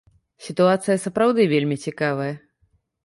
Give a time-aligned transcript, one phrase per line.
[0.45, 2.31] Сітуацыя сапраўды вельмі цікавая.